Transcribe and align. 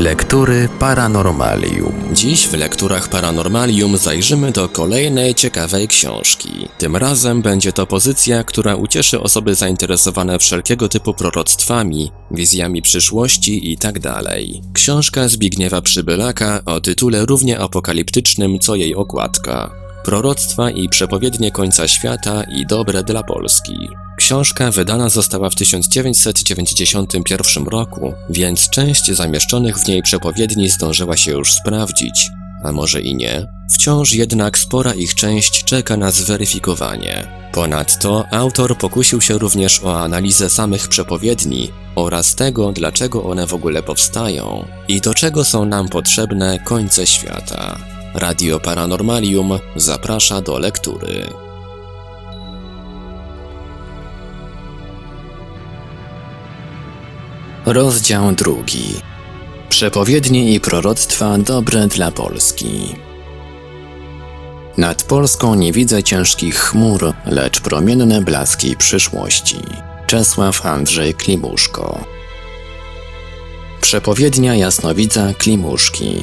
Lektury 0.00 0.68
Paranormalium. 0.78 1.92
Dziś 2.12 2.48
w 2.48 2.54
lekturach 2.54 3.08
Paranormalium 3.08 3.96
zajrzymy 3.96 4.52
do 4.52 4.68
kolejnej 4.68 5.34
ciekawej 5.34 5.88
książki. 5.88 6.68
Tym 6.78 6.96
razem 6.96 7.42
będzie 7.42 7.72
to 7.72 7.86
pozycja, 7.86 8.44
która 8.44 8.74
ucieszy 8.74 9.20
osoby 9.20 9.54
zainteresowane 9.54 10.38
wszelkiego 10.38 10.88
typu 10.88 11.14
proroctwami, 11.14 12.10
wizjami 12.30 12.82
przyszłości 12.82 13.70
itd. 13.70 14.00
Tak 14.00 14.24
Książka 14.72 15.28
Zbigniewa 15.28 15.82
Przybylaka 15.82 16.60
o 16.64 16.80
tytule 16.80 17.26
równie 17.26 17.58
apokaliptycznym 17.58 18.58
co 18.58 18.74
jej 18.74 18.94
okładka. 18.94 19.70
Proroctwa 20.04 20.70
i 20.70 20.88
przepowiednie 20.88 21.50
końca 21.50 21.88
świata 21.88 22.42
i 22.56 22.66
dobre 22.66 23.02
dla 23.02 23.22
Polski. 23.22 23.88
Książka 24.20 24.70
wydana 24.70 25.08
została 25.08 25.50
w 25.50 25.54
1991 25.54 27.64
roku, 27.64 28.14
więc 28.30 28.70
część 28.70 29.12
zamieszczonych 29.12 29.78
w 29.78 29.88
niej 29.88 30.02
przepowiedni 30.02 30.68
zdążyła 30.68 31.16
się 31.16 31.32
już 31.32 31.52
sprawdzić, 31.52 32.30
a 32.64 32.72
może 32.72 33.00
i 33.00 33.14
nie. 33.14 33.46
Wciąż 33.70 34.12
jednak 34.12 34.58
spora 34.58 34.94
ich 34.94 35.14
część 35.14 35.64
czeka 35.64 35.96
na 35.96 36.10
zweryfikowanie. 36.10 37.26
Ponadto 37.52 38.24
autor 38.30 38.78
pokusił 38.78 39.20
się 39.20 39.38
również 39.38 39.84
o 39.84 40.00
analizę 40.00 40.50
samych 40.50 40.88
przepowiedni 40.88 41.70
oraz 41.94 42.34
tego, 42.34 42.72
dlaczego 42.72 43.24
one 43.24 43.46
w 43.46 43.54
ogóle 43.54 43.82
powstają 43.82 44.64
i 44.88 45.00
do 45.00 45.14
czego 45.14 45.44
są 45.44 45.64
nam 45.64 45.88
potrzebne 45.88 46.58
końce 46.58 47.06
świata. 47.06 47.78
Radio 48.14 48.60
Paranormalium 48.60 49.58
zaprasza 49.76 50.40
do 50.40 50.58
lektury. 50.58 51.49
Rozdział 57.72 58.32
drugi. 58.32 58.94
Przepowiednie 59.68 60.54
i 60.54 60.60
proroctwa 60.60 61.38
dobre 61.38 61.86
dla 61.86 62.10
Polski. 62.10 62.94
Nad 64.76 65.02
Polską 65.02 65.54
nie 65.54 65.72
widzę 65.72 66.02
ciężkich 66.02 66.56
chmur, 66.56 67.12
lecz 67.26 67.60
promienne 67.60 68.22
blaski 68.22 68.76
przyszłości. 68.76 69.58
Czesław 70.06 70.66
Andrzej 70.66 71.14
Klimuszko. 71.14 72.04
Przepowiednia 73.80 74.54
jasnowidza 74.54 75.34
Klimuszki 75.34 76.22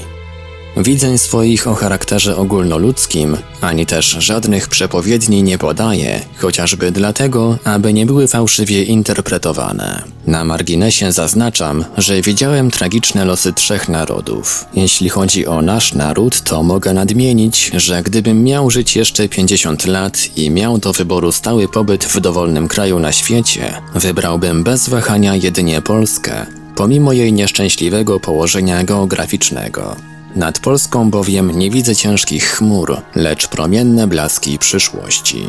Widzeń 0.77 1.17
swoich 1.17 1.67
o 1.67 1.75
charakterze 1.75 2.37
ogólnoludzkim, 2.37 3.37
ani 3.61 3.85
też 3.85 4.05
żadnych 4.05 4.69
przepowiedni 4.69 5.43
nie 5.43 5.57
podaje, 5.57 6.21
chociażby 6.37 6.91
dlatego, 6.91 7.57
aby 7.63 7.93
nie 7.93 8.05
były 8.05 8.27
fałszywie 8.27 8.83
interpretowane. 8.83 10.03
Na 10.27 10.43
marginesie 10.43 11.11
zaznaczam, 11.11 11.85
że 11.97 12.21
widziałem 12.21 12.71
tragiczne 12.71 13.25
losy 13.25 13.53
trzech 13.53 13.89
narodów. 13.89 14.65
Jeśli 14.73 15.09
chodzi 15.09 15.47
o 15.47 15.61
nasz 15.61 15.93
naród, 15.93 16.41
to 16.41 16.63
mogę 16.63 16.93
nadmienić, 16.93 17.71
że 17.75 18.03
gdybym 18.03 18.43
miał 18.43 18.69
żyć 18.69 18.95
jeszcze 18.95 19.29
50 19.29 19.85
lat 19.85 20.37
i 20.37 20.49
miał 20.49 20.77
do 20.77 20.93
wyboru 20.93 21.31
stały 21.31 21.67
pobyt 21.67 22.05
w 22.05 22.19
dowolnym 22.19 22.67
kraju 22.67 22.99
na 22.99 23.11
świecie, 23.11 23.81
wybrałbym 23.95 24.63
bez 24.63 24.89
wahania 24.89 25.35
jedynie 25.35 25.81
Polskę, 25.81 26.45
pomimo 26.75 27.13
jej 27.13 27.33
nieszczęśliwego 27.33 28.19
położenia 28.19 28.83
geograficznego. 28.83 30.16
Nad 30.37 30.59
Polską 30.59 31.11
bowiem 31.11 31.51
nie 31.59 31.71
widzę 31.71 31.95
ciężkich 31.95 32.43
chmur, 32.45 33.01
lecz 33.15 33.47
promienne 33.47 34.07
blaski 34.07 34.59
przyszłości. 34.59 35.47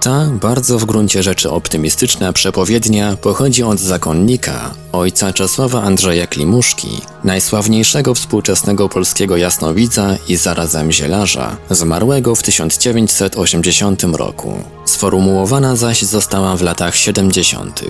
Ta 0.00 0.26
bardzo 0.26 0.78
w 0.78 0.84
gruncie 0.84 1.22
rzeczy 1.22 1.50
optymistyczna 1.50 2.32
przepowiednia 2.32 3.16
pochodzi 3.16 3.62
od 3.62 3.80
zakonnika, 3.80 4.74
ojca 4.92 5.32
Czesława 5.32 5.82
Andrzeja 5.82 6.26
Klimuszki, 6.26 6.88
najsławniejszego 7.24 8.14
współczesnego 8.14 8.88
polskiego 8.88 9.36
jasnowidza 9.36 10.16
i 10.28 10.36
zarazem 10.36 10.92
zielarza, 10.92 11.56
zmarłego 11.70 12.34
w 12.34 12.42
1980 12.42 14.02
roku. 14.04 14.64
Sformułowana 14.84 15.76
zaś 15.76 16.02
została 16.02 16.56
w 16.56 16.62
latach 16.62 16.96
70. 16.96 17.80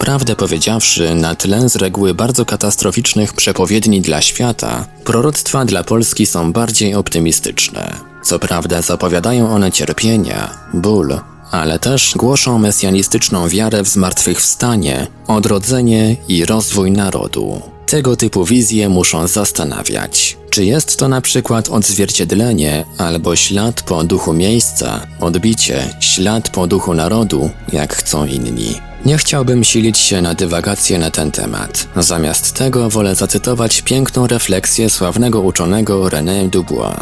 Prawdę 0.00 0.36
powiedziawszy, 0.36 1.14
na 1.14 1.34
tle 1.34 1.68
z 1.68 1.76
reguły 1.76 2.14
bardzo 2.14 2.44
katastroficznych 2.44 3.32
przepowiedni 3.32 4.00
dla 4.00 4.20
świata, 4.20 4.86
proroctwa 5.04 5.64
dla 5.64 5.84
Polski 5.84 6.26
są 6.26 6.52
bardziej 6.52 6.94
optymistyczne. 6.94 7.96
Co 8.24 8.38
prawda 8.38 8.82
zapowiadają 8.82 9.50
one 9.50 9.72
cierpienia, 9.72 10.50
ból, 10.74 11.20
ale 11.50 11.78
też 11.78 12.14
głoszą 12.16 12.58
mesjanistyczną 12.58 13.48
wiarę 13.48 13.82
w 13.82 13.88
zmartwychwstanie, 13.88 15.06
odrodzenie 15.26 16.16
i 16.28 16.44
rozwój 16.44 16.90
narodu. 16.90 17.62
Tego 17.86 18.16
typu 18.16 18.44
wizje 18.44 18.88
muszą 18.88 19.26
zastanawiać. 19.26 20.36
Czy 20.50 20.64
jest 20.64 20.98
to 20.98 21.08
na 21.08 21.20
przykład 21.20 21.68
odzwierciedlenie 21.68 22.84
albo 22.98 23.36
ślad 23.36 23.82
po 23.82 24.04
duchu 24.04 24.32
miejsca, 24.32 25.06
odbicie, 25.20 25.94
ślad 26.00 26.48
po 26.48 26.66
duchu 26.66 26.94
narodu, 26.94 27.50
jak 27.72 27.94
chcą 27.94 28.26
inni? 28.26 28.89
Nie 29.04 29.18
chciałbym 29.18 29.64
silić 29.64 29.98
się 29.98 30.22
na 30.22 30.34
dywagacje 30.34 30.98
na 30.98 31.10
ten 31.10 31.30
temat. 31.30 31.88
Zamiast 31.96 32.54
tego 32.54 32.90
wolę 32.90 33.14
zacytować 33.14 33.82
piękną 33.82 34.26
refleksję 34.26 34.90
sławnego 34.90 35.40
uczonego 35.40 36.08
René 36.08 36.50
Dubois. 36.50 36.96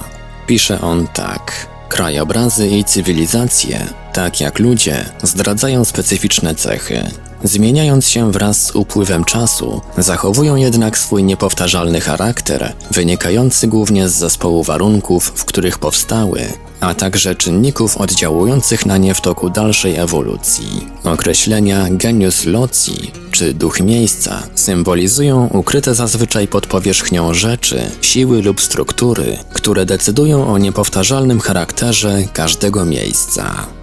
Pisze 0.47 0.81
on 0.81 1.07
tak. 1.07 1.67
Krajobrazy 1.89 2.69
i 2.69 2.85
cywilizacje, 2.85 3.87
tak 4.13 4.41
jak 4.41 4.59
ludzie, 4.59 5.05
zdradzają 5.23 5.85
specyficzne 5.85 6.55
cechy. 6.55 7.11
Zmieniając 7.45 8.09
się 8.09 8.33
wraz 8.33 8.63
z 8.63 8.77
upływem 8.77 9.25
czasu, 9.25 9.81
zachowują 9.99 10.57
jednak 10.57 10.99
swój 10.99 11.25
niepowtarzalny 11.25 12.01
charakter, 12.01 12.73
wynikający 12.91 13.67
głównie 13.67 14.09
z 14.09 14.15
zespołu 14.15 14.63
warunków, 14.63 15.33
w 15.35 15.45
których 15.45 15.79
powstały, 15.79 16.41
a 16.81 16.95
także 16.95 17.35
czynników 17.35 17.97
oddziałujących 17.97 18.87
na 18.87 18.97
nie 18.97 19.15
w 19.15 19.21
toku 19.21 19.51
dalszej 19.51 19.97
ewolucji. 19.97 20.87
Określenia 21.05 21.87
genius 21.91 22.45
loci, 22.45 23.13
czy 23.31 23.55
duch 23.55 23.81
miejsca, 23.81 24.43
symbolizują 24.55 25.49
ukryte 25.53 25.95
zazwyczaj 25.95 26.49
pod 26.49 26.67
powierzchnią 26.67 27.35
rzeczy, 27.35 27.81
siły 28.01 28.43
lub 28.43 28.61
struktury, 28.61 29.37
które 29.53 29.87
decydują 29.87 30.47
o 30.47 30.59
niepowtarzalnym 30.59 31.41
charakterze 31.41 32.19
każdego 32.33 32.85
miejsca. 32.85 33.78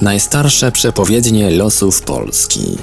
Najstarsze 0.00 0.72
przepowiednie 0.72 1.50
losów 1.50 2.02
Polski 2.02 2.78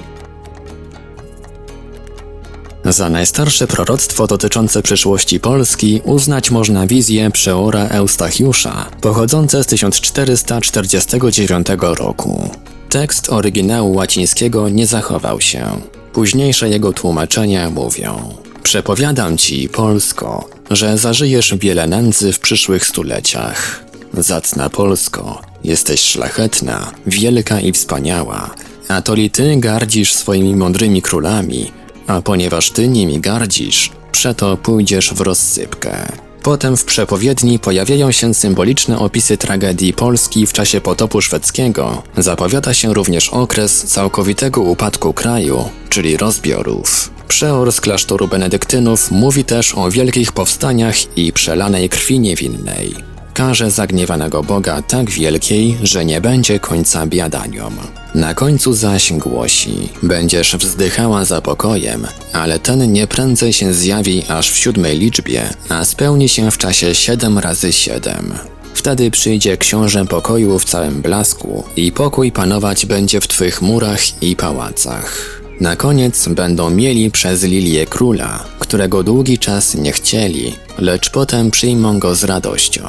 za 2.85 3.09
najstarsze 3.09 3.67
proroctwo 3.67 4.27
dotyczące 4.27 4.81
przyszłości 4.81 5.39
Polski 5.39 6.01
uznać 6.05 6.51
można 6.51 6.87
wizję 6.87 7.31
przeora 7.31 7.87
Eustachiusza, 7.87 8.89
pochodzące 9.01 9.63
z 9.63 9.67
1449 9.67 11.67
roku. 11.79 12.49
Tekst 12.89 13.29
oryginału 13.29 13.95
łacińskiego 13.95 14.69
nie 14.69 14.87
zachował 14.87 15.41
się. 15.41 15.65
Późniejsze 16.13 16.69
jego 16.69 16.93
tłumaczenia 16.93 17.69
mówią: 17.69 18.37
Przepowiadam 18.63 19.37
ci, 19.37 19.69
Polsko, 19.69 20.49
że 20.69 20.97
zażyjesz 20.97 21.55
wiele 21.55 21.87
nędzy 21.87 22.33
w 22.33 22.39
przyszłych 22.39 22.85
stuleciach. 22.85 23.83
Zacna 24.13 24.69
Polsko, 24.69 25.52
jesteś 25.63 26.01
szlachetna, 26.01 26.91
wielka 27.07 27.59
i 27.59 27.71
wspaniała, 27.71 28.49
a 28.87 29.01
to 29.01 29.13
li 29.13 29.29
ty 29.29 29.57
gardzisz 29.57 30.13
swoimi 30.13 30.55
mądrymi 30.55 31.01
królami, 31.01 31.71
a 32.07 32.21
ponieważ 32.21 32.71
ty 32.71 32.87
nimi 32.87 33.19
gardzisz, 33.19 33.91
przeto 34.11 34.57
pójdziesz 34.57 35.13
w 35.13 35.21
rozsypkę. 35.21 36.07
Potem 36.43 36.77
w 36.77 36.85
przepowiedni 36.85 37.59
pojawiają 37.59 38.11
się 38.11 38.33
symboliczne 38.33 38.99
opisy 38.99 39.37
tragedii 39.37 39.93
Polski 39.93 40.47
w 40.47 40.53
czasie 40.53 40.81
potopu 40.81 41.21
szwedzkiego. 41.21 42.03
Zapowiada 42.17 42.73
się 42.73 42.93
również 42.93 43.29
okres 43.29 43.83
całkowitego 43.83 44.61
upadku 44.61 45.13
kraju, 45.13 45.69
czyli 45.89 46.17
rozbiorów. 46.17 47.11
Przeor 47.27 47.71
z 47.71 47.81
klasztoru 47.81 48.27
benedyktynów 48.27 49.11
mówi 49.11 49.43
też 49.43 49.75
o 49.75 49.91
wielkich 49.91 50.31
powstaniach 50.31 51.17
i 51.17 51.33
przelanej 51.33 51.89
krwi 51.89 52.19
niewinnej 52.19 53.12
karze 53.33 53.71
zagniewanego 53.71 54.43
Boga 54.43 54.81
tak 54.81 55.09
wielkiej, 55.09 55.77
że 55.83 56.05
nie 56.05 56.21
będzie 56.21 56.59
końca 56.59 57.05
biadaniom. 57.05 57.77
Na 58.15 58.33
końcu 58.33 58.73
zaś 58.73 59.13
głosi: 59.13 59.89
Będziesz 60.03 60.55
wzdychała 60.55 61.25
za 61.25 61.41
pokojem, 61.41 62.07
ale 62.33 62.59
ten 62.59 62.91
nie 62.91 63.07
prędzej 63.07 63.53
się 63.53 63.73
zjawi 63.73 64.23
aż 64.27 64.51
w 64.51 64.57
siódmej 64.57 64.99
liczbie, 64.99 65.49
a 65.69 65.85
spełni 65.85 66.29
się 66.29 66.51
w 66.51 66.57
czasie 66.57 66.95
siedem 66.95 67.39
razy 67.39 67.73
siedem. 67.73 68.33
Wtedy 68.73 69.11
przyjdzie 69.11 69.57
książę 69.57 70.05
pokoju 70.05 70.59
w 70.59 70.65
całym 70.65 71.01
blasku 71.01 71.63
i 71.75 71.91
pokój 71.91 72.31
panować 72.31 72.85
będzie 72.85 73.21
w 73.21 73.27
twych 73.27 73.61
murach 73.61 74.23
i 74.23 74.35
pałacach. 74.35 75.42
Na 75.61 75.75
koniec 75.75 76.27
będą 76.27 76.69
mieli 76.69 77.11
przez 77.11 77.43
Lilię 77.43 77.85
króla, 77.85 78.43
którego 78.59 79.03
długi 79.03 79.39
czas 79.39 79.75
nie 79.75 79.91
chcieli, 79.91 80.55
lecz 80.77 81.09
potem 81.09 81.51
przyjmą 81.51 81.99
go 81.99 82.15
z 82.15 82.23
radością. 82.23 82.83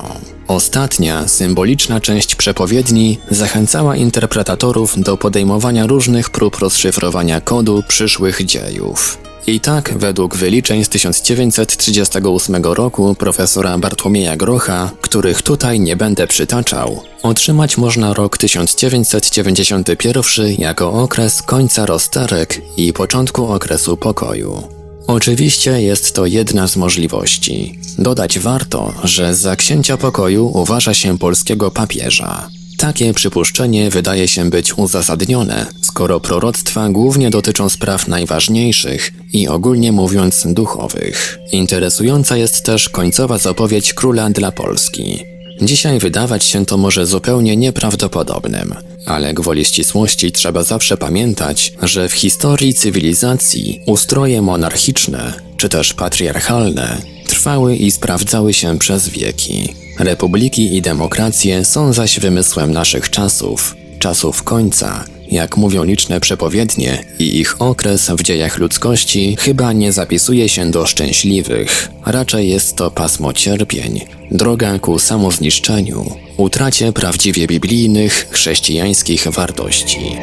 Ostatnia, 0.49 1.29
symboliczna 1.29 2.01
część 2.01 2.35
przepowiedni 2.35 3.19
zachęcała 3.31 3.97
interpretatorów 3.97 5.01
do 5.03 5.17
podejmowania 5.17 5.87
różnych 5.87 6.31
prób 6.31 6.59
rozszyfrowania 6.59 7.41
kodu 7.41 7.83
przyszłych 7.89 8.45
dziejów. 8.45 9.19
I 9.47 9.61
tak, 9.61 9.99
według 9.99 10.37
wyliczeń 10.37 10.85
z 10.85 10.89
1938 10.89 12.65
roku 12.65 13.15
profesora 13.15 13.79
Bartłomieja 13.79 14.37
Grocha, 14.37 14.91
których 15.01 15.43
tutaj 15.43 15.81
nie 15.81 15.97
będę 15.97 16.27
przytaczał, 16.27 17.03
otrzymać 17.23 17.79
można 17.79 18.15
rok 18.15 18.39
1991 18.39 20.55
jako 20.59 20.93
okres 20.93 21.43
końca 21.43 21.87
rozterek 21.87 22.61
i 22.77 22.93
początku 22.93 23.47
okresu 23.47 23.97
pokoju. 23.97 24.63
Oczywiście 25.07 25.83
jest 25.83 26.15
to 26.15 26.27
jedna 26.27 26.69
z 26.69 26.77
możliwości. 26.77 27.79
Dodać 27.99 28.39
warto, 28.39 28.93
że 29.05 29.35
za 29.35 29.57
księcia 29.57 29.97
pokoju 29.97 30.51
uważa 30.55 30.95
się 30.95 31.19
polskiego 31.19 31.71
papieża. 31.71 32.49
Takie 32.85 33.15
przypuszczenie 33.15 33.91
wydaje 33.91 34.29
się 34.29 34.51
być 34.51 34.79
uzasadnione, 34.79 35.67
skoro 35.81 36.21
proroctwa 36.21 36.89
głównie 36.89 37.31
dotyczą 37.31 37.69
spraw 37.69 38.09
najważniejszych 38.09 39.13
i 39.33 39.49
ogólnie 39.49 39.93
mówiąc 39.93 40.47
duchowych. 40.47 41.39
Interesująca 41.53 42.37
jest 42.37 42.65
też 42.65 42.89
końcowa 42.89 43.39
zapowiedź 43.39 43.95
króla 43.95 44.31
dla 44.31 44.53
Polski. 44.53 45.34
Dzisiaj 45.63 45.99
wydawać 45.99 46.45
się 46.45 46.67
to 46.67 46.77
może 46.77 47.07
zupełnie 47.07 47.57
nieprawdopodobnym, 47.57 48.75
ale 49.07 49.35
gwoli 49.35 49.65
ścisłości 49.65 50.33
trzeba 50.33 50.63
zawsze 50.63 50.97
pamiętać, 50.97 51.73
że 51.83 52.09
w 52.09 52.13
historii 52.13 52.75
cywilizacji 52.75 53.81
ustroje 53.87 54.43
monarchiczne 54.43 55.33
czy 55.57 55.69
też 55.69 55.95
patriarchalne 55.95 57.03
trwały 57.27 57.77
i 57.77 57.91
sprawdzały 57.91 58.55
się 58.55 58.79
przez 58.79 59.09
wieki. 59.09 59.75
Republiki 59.99 60.77
i 60.77 60.83
demokracje 60.83 61.65
są 61.65 61.93
zaś 61.93 62.21
wymysłem 62.21 62.73
naszych 62.73 63.11
czasów, 63.11 63.77
czasów 63.99 64.43
końca, 64.43 65.05
jak 65.31 65.57
mówią 65.57 65.85
liczne 65.85 66.21
przepowiednie, 66.21 67.05
i 67.19 67.39
ich 67.39 67.63
okres 67.63 68.11
w 68.11 68.23
dziejach 68.23 68.59
ludzkości 68.59 69.37
chyba 69.41 69.73
nie 69.73 69.93
zapisuje 69.93 70.49
się 70.49 70.71
do 70.71 70.87
szczęśliwych. 70.87 71.91
Raczej 72.07 72.49
jest 72.49 72.77
to 72.77 72.91
pasmo 72.91 73.33
cierpień, 73.33 74.01
droga 74.31 74.79
ku 74.79 74.99
samozniszczeniu, 74.99 76.17
utracie 76.37 76.93
prawdziwie 76.93 77.47
biblijnych, 77.47 78.29
chrześcijańskich 78.31 79.29
wartości. 79.29 80.17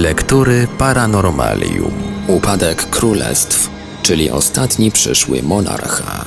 Lektury 0.00 0.68
Paranormalium. 0.78 1.92
Upadek 2.26 2.90
królestw, 2.90 3.70
czyli 4.02 4.30
ostatni 4.30 4.90
przyszły 4.90 5.42
monarcha. 5.42 6.24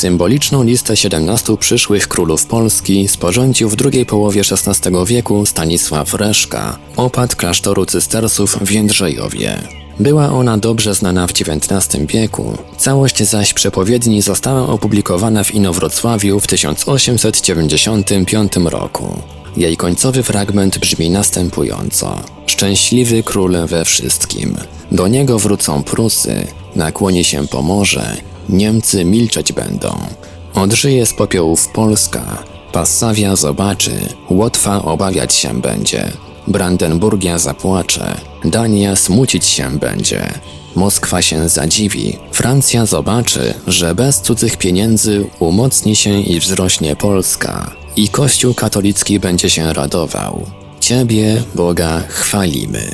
Symboliczną 0.00 0.62
listę 0.62 0.96
17 0.96 1.56
przyszłych 1.56 2.08
królów 2.08 2.46
Polski 2.46 3.08
sporządził 3.08 3.68
w 3.68 3.76
drugiej 3.76 4.06
połowie 4.06 4.40
XVI 4.40 4.90
wieku 5.06 5.46
Stanisław 5.46 6.14
Reszka, 6.14 6.78
opat 6.96 7.36
klasztoru 7.36 7.86
cystersów 7.86 8.58
w 8.60 8.70
Jędrzejowie. 8.70 9.58
Była 9.98 10.28
ona 10.28 10.58
dobrze 10.58 10.94
znana 10.94 11.26
w 11.26 11.30
XIX 11.30 12.06
wieku, 12.06 12.58
całość 12.78 13.22
zaś 13.22 13.52
przepowiedni 13.52 14.22
została 14.22 14.68
opublikowana 14.68 15.44
w 15.44 15.54
Inowrocławiu 15.54 16.40
w 16.40 16.46
1895 16.46 18.52
roku. 18.64 19.22
Jej 19.56 19.76
końcowy 19.76 20.22
fragment 20.22 20.78
brzmi 20.78 21.10
następująco: 21.10 22.20
Szczęśliwy 22.46 23.22
król 23.22 23.66
we 23.66 23.84
wszystkim. 23.84 24.56
Do 24.92 25.08
niego 25.08 25.38
wrócą 25.38 25.82
Prusy, 25.82 26.46
nakłoni 26.76 27.24
się 27.24 27.46
Pomorze, 27.46 28.29
Niemcy 28.52 29.04
milczeć 29.04 29.52
będą. 29.52 29.98
Odżyje 30.54 31.06
z 31.06 31.14
popiołów 31.14 31.68
Polska, 31.68 32.42
Passavia 32.72 33.36
zobaczy, 33.36 33.92
Łotwa 34.30 34.82
obawiać 34.82 35.34
się 35.34 35.60
będzie. 35.60 36.12
Brandenburgia 36.48 37.38
zapłacze, 37.38 38.20
Dania 38.44 38.96
smucić 38.96 39.44
się 39.46 39.78
będzie. 39.78 40.28
Moskwa 40.74 41.22
się 41.22 41.48
zadziwi, 41.48 42.18
Francja 42.32 42.86
zobaczy, 42.86 43.54
że 43.66 43.94
bez 43.94 44.20
cudzych 44.20 44.56
pieniędzy 44.56 45.26
umocni 45.38 45.96
się 45.96 46.20
i 46.20 46.40
wzrośnie 46.40 46.96
Polska 46.96 47.70
i 47.96 48.08
Kościół 48.08 48.54
katolicki 48.54 49.20
będzie 49.20 49.50
się 49.50 49.72
radował. 49.72 50.46
Ciebie, 50.80 51.42
Boga, 51.54 52.02
chwalimy. 52.08 52.90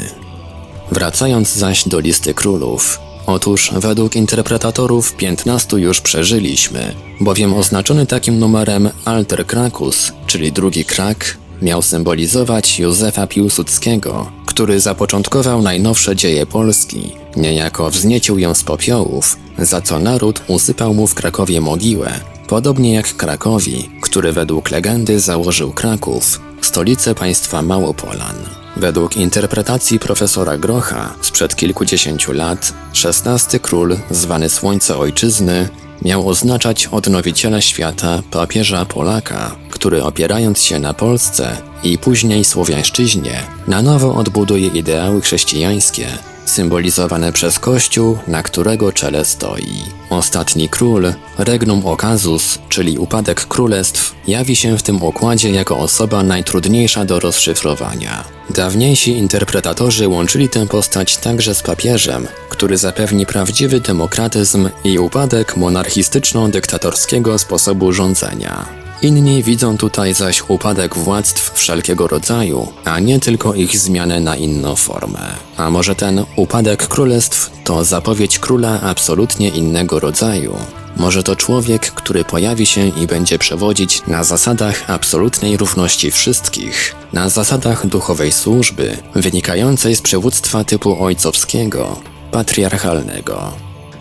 Wracając 0.92 1.52
zaś 1.52 1.88
do 1.88 2.00
listy 2.00 2.34
królów, 2.34 3.00
Otóż 3.26 3.70
według 3.76 4.16
interpretatorów 4.16 5.12
15 5.12 5.76
już 5.76 6.00
przeżyliśmy, 6.00 6.94
bowiem 7.20 7.54
oznaczony 7.54 8.06
takim 8.06 8.38
numerem 8.38 8.90
Alter 9.04 9.46
Krakus, 9.46 10.12
czyli 10.26 10.52
drugi 10.52 10.84
krak, 10.84 11.38
miał 11.62 11.82
symbolizować 11.82 12.78
Józefa 12.78 13.26
Piłsudskiego, 13.26 14.32
który 14.46 14.80
zapoczątkował 14.80 15.62
najnowsze 15.62 16.16
dzieje 16.16 16.46
Polski, 16.46 17.12
niejako 17.36 17.90
wzniecił 17.90 18.38
ją 18.38 18.54
z 18.54 18.64
popiołów, 18.64 19.36
za 19.58 19.80
co 19.80 19.98
naród 19.98 20.42
usypał 20.48 20.94
mu 20.94 21.06
w 21.06 21.14
Krakowie 21.14 21.60
mogiłę, 21.60 22.20
podobnie 22.46 22.94
jak 22.94 23.16
Krakowi, 23.16 23.90
który 24.00 24.32
według 24.32 24.70
legendy 24.70 25.20
założył 25.20 25.72
Kraków, 25.72 26.40
stolicę 26.60 27.14
państwa 27.14 27.62
Małopolan. 27.62 28.36
Według 28.76 29.16
interpretacji 29.16 29.98
profesora 29.98 30.58
Grocha 30.58 31.14
sprzed 31.20 31.56
kilkudziesięciu 31.56 32.32
lat, 32.32 32.72
XVI 33.04 33.60
król, 33.60 33.96
zwany 34.10 34.48
Słońce 34.48 34.96
Ojczyzny, 34.96 35.68
miał 36.02 36.28
oznaczać 36.28 36.86
odnowiciela 36.86 37.60
świata 37.60 38.22
papieża 38.30 38.84
Polaka, 38.84 39.56
który 39.70 40.02
opierając 40.02 40.62
się 40.62 40.78
na 40.78 40.94
Polsce 40.94 41.56
i 41.82 41.98
później 41.98 42.44
słowiańszczyźnie, 42.44 43.42
na 43.68 43.82
nowo 43.82 44.14
odbuduje 44.14 44.66
ideały 44.68 45.20
chrześcijańskie, 45.20 46.06
symbolizowane 46.46 47.32
przez 47.32 47.58
Kościół, 47.58 48.18
na 48.26 48.42
którego 48.42 48.92
czele 48.92 49.24
stoi. 49.24 49.82
Ostatni 50.10 50.68
król, 50.68 51.12
regnum 51.38 51.86
occasus, 51.86 52.58
czyli 52.68 52.98
upadek 52.98 53.46
królestw, 53.46 54.14
jawi 54.28 54.56
się 54.56 54.78
w 54.78 54.82
tym 54.82 55.02
układzie 55.02 55.50
jako 55.50 55.78
osoba 55.78 56.22
najtrudniejsza 56.22 57.04
do 57.04 57.20
rozszyfrowania. 57.20 58.24
Dawniejsi 58.50 59.10
interpretatorzy 59.10 60.08
łączyli 60.08 60.48
tę 60.48 60.66
postać 60.66 61.16
także 61.16 61.54
z 61.54 61.62
papieżem, 61.62 62.26
który 62.48 62.76
zapewni 62.76 63.26
prawdziwy 63.26 63.80
demokratyzm 63.80 64.68
i 64.84 64.98
upadek 64.98 65.56
monarchistyczno-dyktatorskiego 65.56 67.38
sposobu 67.38 67.92
rządzenia. 67.92 68.85
Inni 69.02 69.42
widzą 69.42 69.76
tutaj 69.76 70.14
zaś 70.14 70.42
upadek 70.48 70.94
władztw 70.94 71.52
wszelkiego 71.54 72.08
rodzaju, 72.08 72.72
a 72.84 73.00
nie 73.00 73.20
tylko 73.20 73.54
ich 73.54 73.78
zmianę 73.78 74.20
na 74.20 74.36
inną 74.36 74.76
formę. 74.76 75.20
A 75.56 75.70
może 75.70 75.94
ten 75.94 76.24
upadek 76.36 76.88
królestw 76.88 77.50
to 77.64 77.84
zapowiedź 77.84 78.38
króla 78.38 78.80
absolutnie 78.80 79.48
innego 79.48 80.00
rodzaju? 80.00 80.56
Może 80.96 81.22
to 81.22 81.36
człowiek, 81.36 81.90
który 81.90 82.24
pojawi 82.24 82.66
się 82.66 82.88
i 82.88 83.06
będzie 83.06 83.38
przewodzić 83.38 84.02
na 84.06 84.24
zasadach 84.24 84.90
absolutnej 84.90 85.56
równości 85.56 86.10
wszystkich, 86.10 86.94
na 87.12 87.28
zasadach 87.28 87.86
duchowej 87.86 88.32
służby, 88.32 88.96
wynikającej 89.14 89.96
z 89.96 90.02
przywództwa 90.02 90.64
typu 90.64 91.04
ojcowskiego, 91.04 91.96
patriarchalnego. 92.32 93.52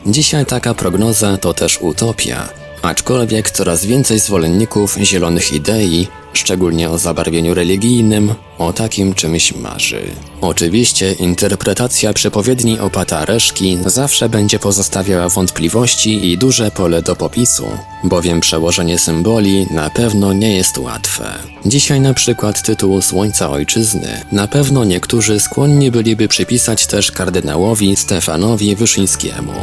Dzisiaj 0.05 0.45
taka 0.45 0.73
prognoza 0.73 1.37
to 1.37 1.53
też 1.53 1.77
utopia, 1.81 2.49
Aczkolwiek 2.85 3.51
coraz 3.51 3.85
więcej 3.85 4.19
zwolenników 4.19 4.97
zielonych 5.01 5.53
idei, 5.53 6.07
szczególnie 6.33 6.89
o 6.89 6.97
zabarwieniu 6.97 7.53
religijnym, 7.53 8.33
o 8.57 8.73
takim 8.73 9.13
czymś 9.13 9.55
marzy. 9.55 10.01
Oczywiście 10.41 11.11
interpretacja 11.11 12.13
przepowiedni 12.13 12.79
opata 12.79 13.25
Reszki 13.25 13.77
zawsze 13.85 14.29
będzie 14.29 14.59
pozostawiała 14.59 15.29
wątpliwości 15.29 16.31
i 16.31 16.37
duże 16.37 16.71
pole 16.71 17.01
do 17.01 17.15
popisu, 17.15 17.67
bowiem 18.03 18.39
przełożenie 18.39 18.99
symboli 18.99 19.67
na 19.71 19.89
pewno 19.89 20.33
nie 20.33 20.55
jest 20.55 20.77
łatwe. 20.77 21.25
Dzisiaj 21.65 21.99
na 21.99 22.13
przykład 22.13 22.61
tytuł 22.61 23.01
Słońca 23.01 23.49
Ojczyzny 23.49 24.21
na 24.31 24.47
pewno 24.47 24.83
niektórzy 24.83 25.39
skłonni 25.39 25.91
byliby 25.91 26.27
przypisać 26.27 26.87
też 26.87 27.11
kardynałowi 27.11 27.95
Stefanowi 27.95 28.75
Wyszyńskiemu. 28.75 29.53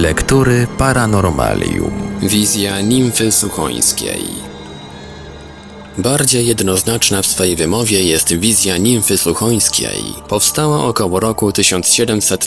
Lektury 0.00 0.66
Paranormalium. 0.78 1.92
Wizja 2.22 2.80
nimfy 2.80 3.32
suchońskiej. 3.32 4.24
Bardziej 5.98 6.46
jednoznaczna 6.46 7.22
w 7.22 7.26
swej 7.26 7.56
wymowie 7.56 8.04
jest 8.04 8.34
wizja 8.34 8.76
nimfy 8.76 9.18
suchońskiej. 9.18 10.04
Powstała 10.28 10.84
około 10.84 11.20
roku 11.20 11.52
1700. 11.52 12.46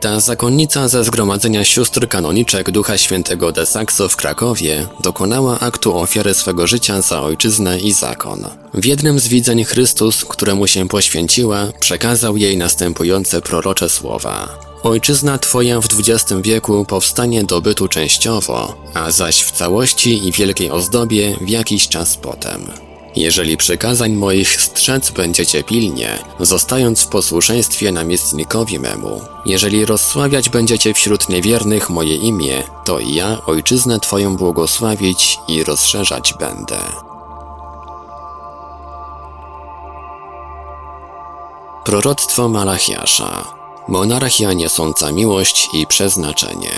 Ta 0.00 0.20
zakonnica 0.20 0.88
ze 0.88 1.04
zgromadzenia 1.04 1.64
sióstr 1.64 2.08
kanoniczek 2.08 2.70
Ducha 2.70 2.98
Świętego 2.98 3.52
de 3.52 3.66
Saxo 3.66 4.08
w 4.08 4.16
Krakowie 4.16 4.86
dokonała 5.00 5.60
aktu 5.60 5.98
ofiary 5.98 6.34
swego 6.34 6.66
życia 6.66 7.02
za 7.02 7.22
ojczyznę 7.22 7.78
i 7.80 7.92
zakon. 7.92 8.44
W 8.74 8.84
jednym 8.84 9.20
z 9.20 9.28
widzeń 9.28 9.64
Chrystus, 9.64 10.24
któremu 10.24 10.66
się 10.66 10.88
poświęciła, 10.88 11.66
przekazał 11.80 12.36
jej 12.36 12.56
następujące 12.56 13.40
prorocze 13.40 13.88
słowa. 13.88 14.67
Ojczyzna 14.82 15.38
Twoja 15.38 15.80
w 15.80 15.86
XX 15.86 16.40
wieku 16.42 16.84
powstanie 16.84 17.44
do 17.44 17.60
bytu 17.60 17.88
częściowo, 17.88 18.74
a 18.94 19.10
zaś 19.10 19.42
w 19.42 19.50
całości 19.50 20.26
i 20.26 20.32
wielkiej 20.32 20.70
ozdobie 20.70 21.36
w 21.40 21.48
jakiś 21.48 21.88
czas 21.88 22.16
potem. 22.16 22.70
Jeżeli 23.16 23.56
przykazań 23.56 24.12
moich 24.12 24.60
strzec 24.60 25.10
będziecie 25.10 25.64
pilnie, 25.64 26.18
zostając 26.40 27.02
w 27.02 27.08
posłuszeństwie 27.08 27.92
namiestnikowi 27.92 28.78
memu, 28.78 29.20
jeżeli 29.46 29.84
rozsławiać 29.84 30.48
będziecie 30.48 30.94
wśród 30.94 31.28
niewiernych 31.28 31.90
moje 31.90 32.14
imię, 32.14 32.62
to 32.84 32.98
i 32.98 33.14
ja 33.14 33.38
ojczyznę 33.46 34.00
Twoją 34.00 34.36
błogosławić 34.36 35.38
i 35.48 35.64
rozszerzać 35.64 36.34
będę. 36.40 36.78
Proroctwo 41.84 42.48
Malachiasza 42.48 43.57
Monarchia 43.88 44.52
niosąca 44.52 45.12
miłość 45.12 45.68
i 45.72 45.86
przeznaczenie. 45.86 46.72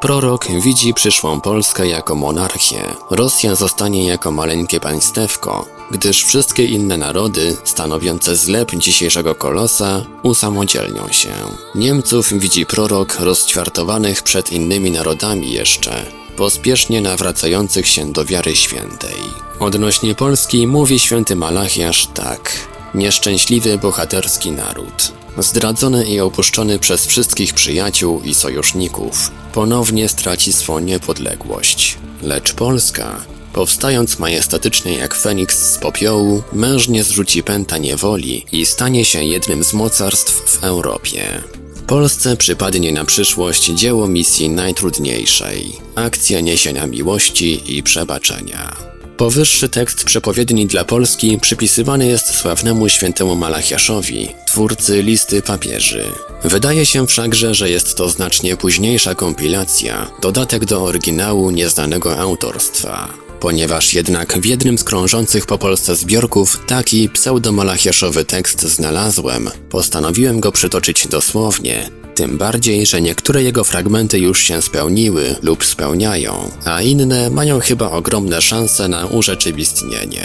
Prorok 0.00 0.46
widzi 0.60 0.94
przyszłą 0.94 1.40
Polskę 1.40 1.88
jako 1.88 2.14
monarchię. 2.14 2.82
Rosja 3.10 3.54
zostanie 3.54 4.06
jako 4.06 4.30
maleńkie 4.30 4.80
państewko, 4.80 5.64
gdyż 5.90 6.24
wszystkie 6.24 6.64
inne 6.64 6.96
narody, 6.96 7.56
stanowiące 7.64 8.36
zlep 8.36 8.74
dzisiejszego 8.74 9.34
kolosa, 9.34 10.04
usamodzielnią 10.22 11.08
się. 11.08 11.32
Niemców 11.74 12.32
widzi 12.32 12.66
prorok 12.66 13.20
rozćwiartowanych 13.20 14.22
przed 14.22 14.52
innymi 14.52 14.90
narodami 14.90 15.52
jeszcze, 15.52 16.06
pospiesznie 16.36 17.00
nawracających 17.00 17.86
się 17.86 18.12
do 18.12 18.24
wiary 18.24 18.56
świętej. 18.56 19.20
Odnośnie 19.60 20.14
Polski 20.14 20.66
mówi 20.66 20.98
święty 20.98 21.36
Malachiasz 21.36 22.06
tak. 22.06 22.75
Nieszczęśliwy 22.96 23.78
bohaterski 23.78 24.52
naród. 24.52 25.12
Zdradzony 25.38 26.04
i 26.04 26.20
opuszczony 26.20 26.78
przez 26.78 27.06
wszystkich 27.06 27.54
przyjaciół 27.54 28.22
i 28.22 28.34
sojuszników, 28.34 29.30
ponownie 29.52 30.08
straci 30.08 30.52
swą 30.52 30.78
niepodległość. 30.78 31.98
Lecz 32.22 32.52
Polska, 32.52 33.24
powstając 33.52 34.18
majestatycznie 34.18 34.92
jak 34.92 35.14
Feniks 35.14 35.72
z 35.72 35.78
popiołu, 35.78 36.42
mężnie 36.52 37.04
zrzuci 37.04 37.42
pęta 37.42 37.78
niewoli 37.78 38.46
i 38.52 38.66
stanie 38.66 39.04
się 39.04 39.24
jednym 39.24 39.64
z 39.64 39.72
mocarstw 39.72 40.32
w 40.32 40.64
Europie. 40.64 41.42
Polsce 41.86 42.36
przypadnie 42.36 42.92
na 42.92 43.04
przyszłość 43.04 43.64
dzieło 43.64 44.08
misji 44.08 44.48
najtrudniejszej 44.50 45.72
akcja 45.94 46.40
niesienia 46.40 46.86
miłości 46.86 47.76
i 47.76 47.82
przebaczenia. 47.82 48.95
Powyższy 49.16 49.68
tekst 49.68 50.04
przepowiedni 50.04 50.66
dla 50.66 50.84
Polski 50.84 51.38
przypisywany 51.38 52.06
jest 52.06 52.34
sławnemu 52.34 52.88
świętemu 52.88 53.36
Malachiaszowi, 53.36 54.28
twórcy 54.46 55.02
listy 55.02 55.42
papieży. 55.42 56.04
Wydaje 56.44 56.86
się 56.86 57.06
wszakże, 57.06 57.54
że 57.54 57.70
jest 57.70 57.96
to 57.96 58.08
znacznie 58.08 58.56
późniejsza 58.56 59.14
kompilacja, 59.14 60.10
dodatek 60.22 60.64
do 60.64 60.82
oryginału 60.82 61.50
nieznanego 61.50 62.18
autorstwa. 62.18 63.08
Ponieważ 63.40 63.94
jednak 63.94 64.38
w 64.38 64.44
jednym 64.44 64.78
z 64.78 64.84
krążących 64.84 65.46
po 65.46 65.58
Polsce 65.58 65.96
zbiorków 65.96 66.60
taki 66.66 67.08
pseudomalachiaszowy 67.08 68.24
tekst 68.24 68.62
znalazłem, 68.62 69.50
postanowiłem 69.70 70.40
go 70.40 70.52
przytoczyć 70.52 71.06
dosłownie, 71.06 71.90
tym 72.16 72.38
bardziej, 72.38 72.86
że 72.86 73.00
niektóre 73.00 73.42
jego 73.42 73.64
fragmenty 73.64 74.18
już 74.18 74.40
się 74.40 74.62
spełniły 74.62 75.36
lub 75.42 75.64
spełniają, 75.64 76.50
a 76.64 76.82
inne 76.82 77.30
mają 77.30 77.60
chyba 77.60 77.90
ogromne 77.90 78.42
szanse 78.42 78.88
na 78.88 79.06
urzeczywistnienie. 79.06 80.22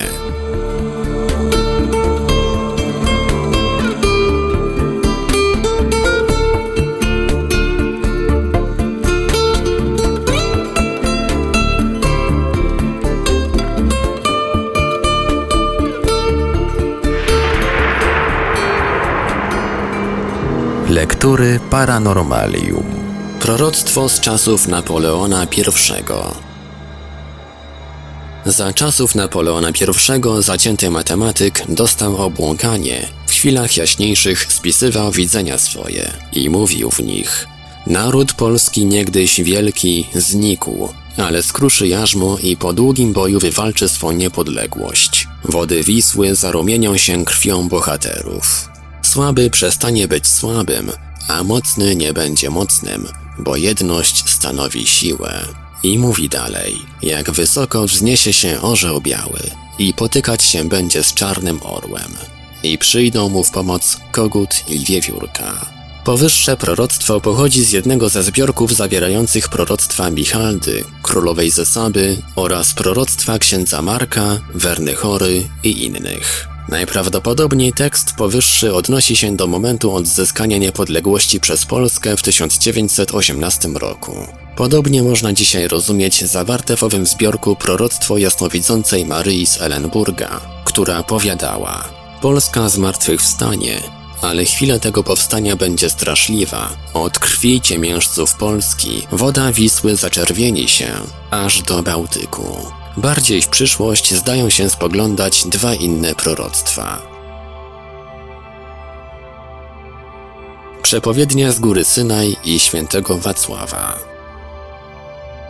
Lektury 21.02 21.60
Paranormalium. 21.70 22.84
Proroctwo 23.40 24.10
z 24.10 24.20
czasów 24.20 24.68
Napoleona 24.68 25.44
I. 25.44 25.64
Za 28.46 28.74
czasów 28.74 29.16
Napoleona 29.16 29.70
I 29.70 30.44
zacięty 30.44 30.90
matematyk 30.90 31.64
dostał 31.70 32.18
obłąkanie. 32.18 33.08
W 33.28 33.32
chwilach 33.32 33.78
jaśniejszych 33.78 34.54
spisywał 34.54 35.12
widzenia 35.12 35.58
swoje 35.58 36.12
i 36.34 36.50
mówił 36.50 36.92
w 36.92 37.00
nich 37.00 37.48
Naród 37.88 38.34
polski 38.34 38.86
niegdyś 38.86 39.42
wielki 39.42 40.08
znikł, 40.16 40.90
ale 41.18 41.44
skruszy 41.44 41.88
jarzmo 41.88 42.38
i 42.44 42.58
po 42.58 42.74
długim 42.74 43.14
boju 43.14 43.40
wywalczy 43.40 43.90
swą 43.90 44.12
niepodległość. 44.12 45.28
Wody 45.44 45.84
Wisły 45.84 46.36
zarumienią 46.36 46.98
się 46.98 47.26
krwią 47.26 47.68
bohaterów. 47.68 48.71
Słaby 49.12 49.50
przestanie 49.50 50.08
być 50.08 50.28
słabym, 50.28 50.92
a 51.28 51.44
mocny 51.44 51.96
nie 51.96 52.14
będzie 52.14 52.50
mocnym, 52.50 53.08
bo 53.40 53.56
jedność 53.56 54.30
stanowi 54.30 54.88
siłę. 54.88 55.46
I 55.84 56.00
mówi 56.00 56.30
dalej, 56.30 56.76
jak 57.02 57.32
wysoko 57.32 57.88
wzniesie 57.88 58.34
się 58.34 58.62
orzeł 58.62 59.02
biały 59.02 59.40
i 59.80 59.94
potykać 59.94 60.44
się 60.44 60.70
będzie 60.70 61.04
z 61.04 61.14
czarnym 61.14 61.60
orłem. 61.64 62.12
I 62.64 62.78
przyjdą 62.78 63.30
mu 63.30 63.44
w 63.44 63.52
pomoc 63.52 63.98
kogut 64.12 64.50
i 64.68 64.80
wiewiórka. 64.80 65.66
Powyższe 66.04 66.58
proroctwo 66.58 67.22
pochodzi 67.22 67.64
z 67.64 67.72
jednego 67.72 68.10
ze 68.10 68.24
zbiorków 68.24 68.76
zawierających 68.76 69.50
proroctwa 69.50 70.10
Michaldy, 70.10 70.84
królowej 71.02 71.52
Zesaby 71.52 72.18
oraz 72.36 72.74
proroctwa 72.74 73.40
księdza 73.40 73.82
Marka, 73.82 74.40
Werny 74.54 74.96
Chory 74.96 75.50
i 75.64 75.86
innych. 75.86 76.51
Najprawdopodobniej 76.70 77.74
tekst 77.74 78.16
powyższy 78.16 78.76
odnosi 78.76 79.16
się 79.16 79.36
do 79.36 79.48
momentu 79.48 79.96
odzyskania 79.96 80.58
niepodległości 80.58 81.40
przez 81.40 81.66
Polskę 81.66 82.18
w 82.18 82.22
1918 82.22 83.70
roku. 83.70 84.12
Podobnie 84.56 85.04
można 85.04 85.34
dzisiaj 85.34 85.68
rozumieć 85.68 86.26
zawarte 86.26 86.78
w 86.78 86.84
owym 86.84 87.06
zbiorku 87.06 87.56
proroctwo 87.56 88.18
jasnowidzącej 88.18 89.06
Maryi 89.06 89.48
z 89.48 89.62
Ellenburga, 89.62 90.42
która 90.66 91.04
powiadała 91.04 91.84
Polska 92.22 92.70
zmartwychwstanie, 92.70 93.82
ale 94.22 94.46
chwila 94.46 94.80
tego 94.80 95.04
powstania 95.04 95.56
będzie 95.56 95.90
straszliwa. 95.90 96.70
Od 96.94 97.20
krwi 97.20 97.62
ciemiężców 97.62 98.36
Polski 98.36 99.08
woda 99.12 99.52
Wisły 99.52 99.96
zaczerwieni 99.96 100.68
się, 100.68 100.88
aż 101.32 101.62
do 101.62 101.84
Bałtyku. 101.84 102.81
Bardziej 102.98 103.42
w 103.42 103.48
przyszłość 103.48 104.14
zdają 104.14 104.50
się 104.50 104.70
spoglądać 104.70 105.48
dwa 105.48 105.74
inne 105.74 106.16
proroctwa. 106.16 107.02
Przepowiednia 110.84 111.52
z 111.52 111.60
góry 111.60 111.86
Synaj 111.86 112.36
i 112.46 112.60
świętego 112.60 113.18
Wacława. 113.18 114.11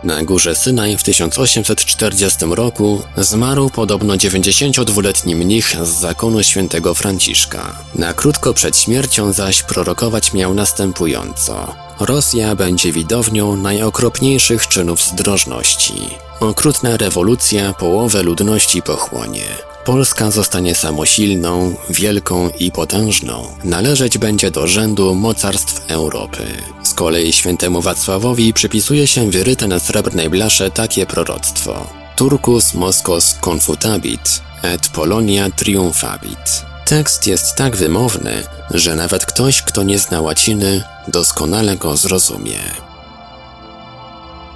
Na 0.04 0.24
górze 0.24 0.56
Synaj 0.56 0.96
w 0.96 1.02
1840 1.02 2.38
roku 2.50 3.02
zmarł 3.16 3.70
podobno 3.70 4.14
92-letni 4.14 5.34
mnich 5.36 5.76
z 5.82 5.88
zakonu 5.88 6.42
świętego 6.42 6.94
Franciszka. 6.94 7.78
Na 7.94 8.14
krótko 8.14 8.54
przed 8.54 8.76
śmiercią 8.76 9.32
zaś 9.32 9.62
prorokować 9.62 10.32
miał 10.32 10.54
następująco. 10.54 11.74
Rosja 12.00 12.56
będzie 12.56 12.92
widownią 12.92 13.56
najokropniejszych 13.56 14.68
czynów 14.68 15.02
zdrożności. 15.02 15.94
Okrutna 16.40 16.96
rewolucja 16.96 17.72
połowę 17.72 18.22
ludności 18.22 18.82
pochłonie. 18.82 19.71
Polska 19.84 20.30
zostanie 20.30 20.74
samosilną, 20.74 21.74
wielką 21.90 22.50
i 22.58 22.70
potężną. 22.70 23.46
Należeć 23.64 24.18
będzie 24.18 24.50
do 24.50 24.66
rzędu 24.66 25.14
mocarstw 25.14 25.90
Europy. 25.90 26.46
Z 26.82 26.94
kolei 26.94 27.32
świętemu 27.32 27.80
Wacławowi 27.80 28.52
przypisuje 28.52 29.06
się 29.06 29.30
wyryte 29.30 29.68
na 29.68 29.78
srebrnej 29.78 30.30
blasze 30.30 30.70
takie 30.70 31.06
proroctwo. 31.06 31.86
Turcus 32.16 32.74
Moskos 32.74 33.34
confutabit, 33.40 34.42
et 34.62 34.88
Polonia 34.88 35.50
triumfabit. 35.50 36.64
Tekst 36.86 37.26
jest 37.26 37.56
tak 37.56 37.76
wymowny, 37.76 38.42
że 38.70 38.96
nawet 38.96 39.26
ktoś, 39.26 39.62
kto 39.62 39.82
nie 39.82 39.98
zna 39.98 40.20
łaciny, 40.20 40.82
doskonale 41.08 41.76
go 41.76 41.96
zrozumie. 41.96 42.58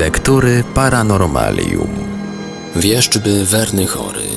Lektury 0.00 0.64
Paranormalium. 0.74 1.88
Wieszczby 2.76 3.44
Werny 3.44 3.86
Chory. 3.86 4.28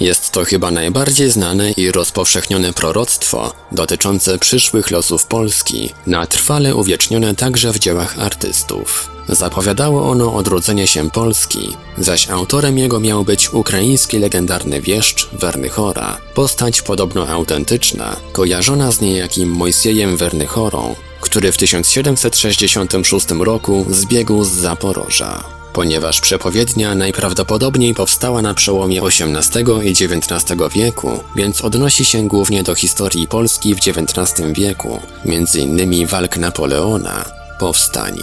Jest 0.00 0.30
to 0.30 0.44
chyba 0.44 0.70
najbardziej 0.70 1.30
znane 1.30 1.70
i 1.70 1.90
rozpowszechnione 1.90 2.72
proroctwo 2.72 3.52
dotyczące 3.72 4.38
przyszłych 4.38 4.90
losów 4.90 5.26
Polski, 5.26 5.90
na 6.06 6.26
trwale 6.26 6.74
uwiecznione 6.74 7.34
także 7.34 7.72
w 7.72 7.78
dziełach 7.78 8.18
artystów. 8.18 9.10
Zapowiadało 9.28 10.10
ono 10.10 10.34
odrodzenie 10.34 10.86
się 10.86 11.10
Polski, 11.10 11.76
zaś 11.98 12.30
autorem 12.30 12.78
jego 12.78 13.00
miał 13.00 13.24
być 13.24 13.54
ukraiński 13.54 14.18
legendarny 14.18 14.80
wieszcz 14.80 15.28
Wernychora, 15.32 16.18
postać 16.34 16.82
podobno 16.82 17.28
autentyczna, 17.28 18.16
kojarzona 18.32 18.92
z 18.92 19.00
niejakim 19.00 19.50
Mojsiejem 19.50 20.16
Wernychorą, 20.16 20.94
który 21.20 21.52
w 21.52 21.58
1766 21.58 23.26
roku 23.30 23.86
zbiegł 23.90 24.44
z 24.44 24.52
Zaporoża. 24.52 25.44
Ponieważ 25.72 26.20
przepowiednia 26.20 26.94
najprawdopodobniej 26.94 27.94
powstała 27.94 28.42
na 28.42 28.54
przełomie 28.54 29.02
XVIII 29.02 29.64
i 29.84 29.90
XIX 29.90 30.60
wieku, 30.74 31.20
więc 31.36 31.64
odnosi 31.64 32.04
się 32.04 32.28
głównie 32.28 32.62
do 32.62 32.74
historii 32.74 33.28
Polski 33.28 33.74
w 33.74 33.78
XIX 33.78 34.48
wieku, 34.52 35.00
m.in. 35.24 36.06
walk 36.06 36.36
Napoleona, 36.36 37.24
powstań. 37.58 38.18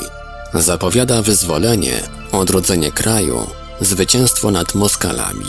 Zapowiada 0.54 1.22
wyzwolenie, 1.22 2.02
odrodzenie 2.32 2.92
kraju, 2.92 3.48
zwycięstwo 3.82 4.52
nad 4.52 4.76
Moskalami. 4.76 5.46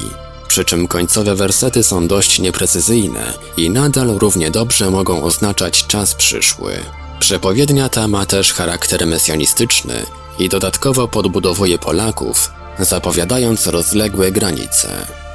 Przy 0.49 0.65
czym 0.65 0.89
końcowe 0.89 1.35
wersety 1.35 1.85
są 1.85 2.09
dość 2.09 2.39
nieprecyzyjne 2.39 3.33
i 3.57 3.71
nadal 3.71 4.09
równie 4.09 4.51
dobrze 4.51 4.91
mogą 4.91 5.23
oznaczać 5.23 5.87
czas 5.87 6.15
przyszły. 6.15 6.73
Przepowiednia 7.21 7.89
ta 7.89 8.09
ma 8.09 8.27
też 8.27 8.53
charakter 8.53 9.07
mesjanistyczny 9.07 10.07
i 10.39 10.49
dodatkowo 10.49 11.09
podbudowuje 11.09 11.79
Polaków, 11.79 12.51
zapowiadając 12.79 13.67
rozległe 13.67 14.33
granice. 14.33 14.89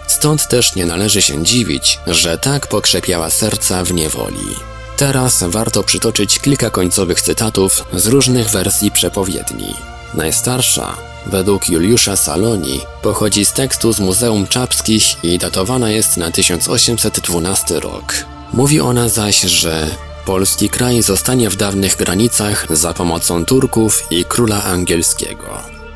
Stąd 0.07 0.47
też 0.47 0.75
nie 0.75 0.85
należy 0.85 1.21
się 1.21 1.43
dziwić, 1.43 1.99
że 2.07 2.37
tak 2.37 2.67
pokrzepiała 2.67 3.29
serca 3.29 3.83
w 3.83 3.93
niewoli. 3.93 4.55
Teraz 4.97 5.43
warto 5.47 5.83
przytoczyć 5.83 6.39
kilka 6.39 6.69
końcowych 6.69 7.21
cytatów 7.21 7.85
z 7.93 8.07
różnych 8.07 8.49
wersji 8.49 8.91
przepowiedni. 8.91 9.73
Najstarsza, 10.13 10.97
według 11.25 11.69
Juliusza 11.69 12.17
Saloni, 12.17 12.81
pochodzi 13.01 13.45
z 13.45 13.53
tekstu 13.53 13.93
z 13.93 13.99
Muzeum 13.99 14.47
Czapskich 14.47 15.23
i 15.23 15.37
datowana 15.37 15.89
jest 15.89 16.17
na 16.17 16.31
1812 16.31 17.79
rok. 17.79 18.13
Mówi 18.53 18.79
ona 18.81 19.09
zaś, 19.09 19.41
że 19.41 19.87
Polski 20.25 20.69
kraj 20.69 21.01
zostanie 21.01 21.49
w 21.49 21.55
dawnych 21.55 21.95
granicach 21.95 22.77
za 22.77 22.93
pomocą 22.93 23.45
Turków 23.45 24.03
i 24.11 24.25
króla 24.25 24.63
angielskiego. 24.63 25.45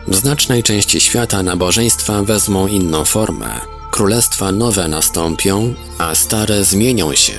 W 0.07 0.15
znacznej 0.15 0.63
części 0.63 1.01
świata 1.01 1.43
nabożeństwa 1.43 2.23
wezmą 2.23 2.67
inną 2.67 3.05
formę. 3.05 3.49
Królestwa 3.91 4.51
nowe 4.51 4.87
nastąpią, 4.87 5.73
a 5.97 6.15
stare 6.15 6.63
zmienią 6.63 7.15
się. 7.15 7.33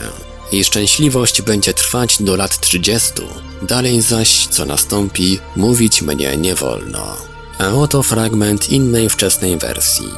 I 0.52 0.64
szczęśliwość 0.64 1.42
będzie 1.42 1.74
trwać 1.74 2.22
do 2.22 2.36
lat 2.36 2.60
30. 2.60 3.12
Dalej 3.62 4.02
zaś, 4.02 4.46
co 4.46 4.64
nastąpi, 4.64 5.38
mówić 5.56 6.02
mnie 6.02 6.36
nie 6.36 6.54
wolno. 6.54 7.16
A 7.58 7.68
oto 7.68 8.02
fragment 8.02 8.68
innej 8.72 9.10
wczesnej 9.10 9.58
wersji. 9.58 10.08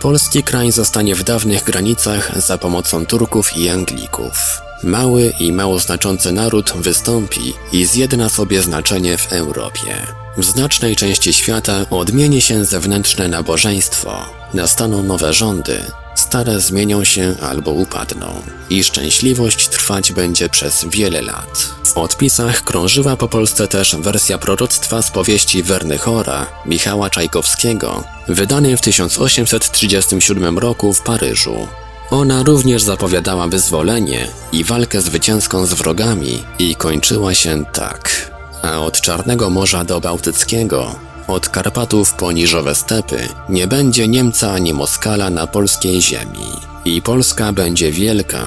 Polski 0.00 0.42
kraj 0.42 0.72
zostanie 0.72 1.14
w 1.14 1.24
dawnych 1.24 1.64
granicach 1.64 2.42
za 2.42 2.58
pomocą 2.58 3.06
Turków 3.06 3.56
i 3.56 3.68
Anglików. 3.68 4.63
Mały 4.84 5.32
i 5.40 5.52
mało 5.52 5.78
znaczący 5.78 6.32
naród 6.32 6.72
wystąpi 6.76 7.54
i 7.72 7.84
zjedna 7.84 8.28
sobie 8.28 8.62
znaczenie 8.62 9.18
w 9.18 9.32
Europie. 9.32 10.06
W 10.36 10.44
znacznej 10.44 10.96
części 10.96 11.32
świata 11.32 11.86
odmieni 11.90 12.40
się 12.40 12.64
zewnętrzne 12.64 13.28
nabożeństwo. 13.28 14.26
Nastaną 14.54 15.02
nowe 15.02 15.32
rządy, 15.32 15.82
stare 16.14 16.60
zmienią 16.60 17.04
się 17.04 17.34
albo 17.42 17.70
upadną 17.70 18.42
i 18.70 18.84
szczęśliwość 18.84 19.68
trwać 19.68 20.12
będzie 20.12 20.48
przez 20.48 20.84
wiele 20.84 21.22
lat. 21.22 21.74
W 21.84 21.98
odpisach 21.98 22.64
krążyła 22.64 23.16
po 23.16 23.28
Polsce 23.28 23.68
też 23.68 23.96
wersja 23.96 24.38
proroctwa 24.38 25.02
z 25.02 25.10
powieści 25.10 25.62
Wernychora 25.62 26.46
Michała 26.66 27.10
Czajkowskiego, 27.10 28.04
wydanej 28.28 28.76
w 28.76 28.80
1837 28.80 30.58
roku 30.58 30.92
w 30.92 31.00
Paryżu. 31.00 31.68
Ona 32.10 32.42
również 32.42 32.82
zapowiadała 32.82 33.48
wyzwolenie 33.48 34.28
i 34.52 34.64
walkę 34.64 35.00
zwycięską 35.00 35.66
z 35.66 35.74
wrogami 35.74 36.42
i 36.58 36.76
kończyła 36.76 37.34
się 37.34 37.64
tak. 37.72 38.30
A 38.62 38.78
od 38.78 39.00
Czarnego 39.00 39.50
Morza 39.50 39.84
do 39.84 40.00
Bałtyckiego, 40.00 40.94
od 41.28 41.48
Karpatów 41.48 42.12
po 42.12 42.32
Niżowe 42.32 42.74
Stepy, 42.74 43.28
nie 43.48 43.66
będzie 43.66 44.08
Niemca 44.08 44.52
ani 44.52 44.72
Moskala 44.72 45.30
na 45.30 45.46
polskiej 45.46 46.02
ziemi. 46.02 46.46
I 46.84 47.02
Polska 47.02 47.52
będzie 47.52 47.92
wielka, 47.92 48.44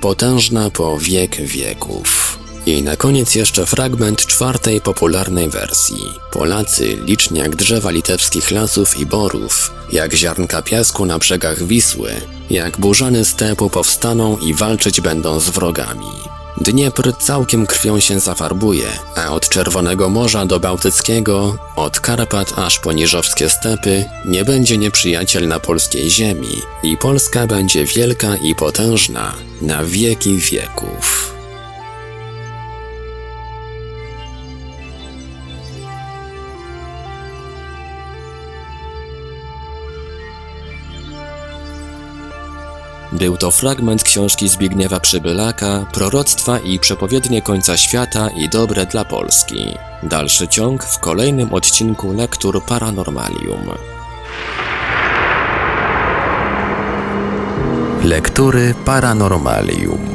potężna 0.00 0.70
po 0.70 0.98
wiek 0.98 1.36
wieków. 1.36 2.38
I 2.66 2.82
na 2.82 2.96
koniec 2.96 3.34
jeszcze 3.34 3.66
fragment 3.66 4.26
czwartej 4.26 4.80
popularnej 4.80 5.50
wersji. 5.50 6.12
Polacy, 6.30 6.98
liczni 7.06 7.38
jak 7.38 7.56
drzewa 7.56 7.90
litewskich 7.90 8.50
lasów 8.50 8.98
i 8.98 9.06
borów, 9.06 9.72
jak 9.92 10.14
ziarnka 10.14 10.62
piasku 10.62 11.06
na 11.06 11.18
brzegach 11.18 11.62
Wisły, 11.62 12.10
jak 12.50 12.80
burzany 12.80 13.24
stepu 13.24 13.70
powstaną 13.70 14.38
i 14.38 14.54
walczyć 14.54 15.00
będą 15.00 15.40
z 15.40 15.50
wrogami. 15.50 16.06
Dniepr 16.60 17.12
całkiem 17.18 17.66
krwią 17.66 18.00
się 18.00 18.20
zafarbuje, 18.20 18.86
a 19.16 19.28
od 19.28 19.48
Czerwonego 19.48 20.08
Morza 20.08 20.46
do 20.46 20.60
Bałtyckiego, 20.60 21.58
od 21.76 22.00
Karpat 22.00 22.52
aż 22.56 22.78
po 22.78 22.92
Niżowskie 22.92 23.48
Stepy, 23.48 24.04
nie 24.24 24.44
będzie 24.44 24.78
nieprzyjaciel 24.78 25.48
na 25.48 25.60
polskiej 25.60 26.10
ziemi 26.10 26.62
i 26.82 26.96
Polska 26.96 27.46
będzie 27.46 27.84
wielka 27.84 28.36
i 28.36 28.54
potężna 28.54 29.32
na 29.62 29.84
wieki 29.84 30.38
wieków. 30.38 31.33
Był 43.14 43.36
to 43.36 43.50
fragment 43.50 44.02
książki 44.02 44.48
Zbigniewa 44.48 45.00
Przybylaka, 45.00 45.86
proroctwa 45.92 46.58
i 46.58 46.78
przepowiednie 46.78 47.42
końca 47.42 47.76
świata 47.76 48.28
i 48.36 48.48
dobre 48.48 48.86
dla 48.86 49.04
Polski. 49.04 49.74
Dalszy 50.02 50.48
ciąg 50.48 50.84
w 50.84 50.98
kolejnym 50.98 51.52
odcinku 51.52 52.12
Lektur 52.12 52.64
Paranormalium. 52.64 53.70
Lektury 58.04 58.74
Paranormalium. 58.84 60.13